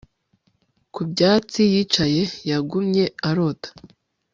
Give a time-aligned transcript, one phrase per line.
[0.93, 3.69] ku byatsi, yicaye, yagumye arota